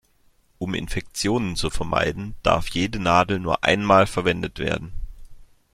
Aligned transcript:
Um 0.57 0.73
Infektionen 0.73 1.55
zu 1.55 1.69
vermeiden, 1.69 2.33
darf 2.41 2.69
jede 2.69 2.99
Nadel 2.99 3.37
nur 3.37 3.63
einmal 3.63 4.07
verwendet 4.07 4.57
werden. 4.57 4.91